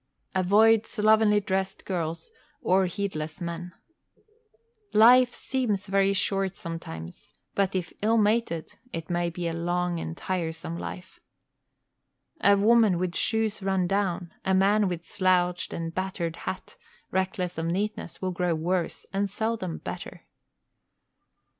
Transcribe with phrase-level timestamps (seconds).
[0.33, 3.71] Avoid slovenly dressed girls or heedless men.
[4.93, 10.17] Life seems very short sometimes, but if ill mated it may be a long and
[10.17, 11.19] tiresome life.
[12.39, 16.77] A woman with shoes run down, a man with slouched and battered hat,
[17.11, 20.25] reckless of neatness, will grow worse, and seldom better.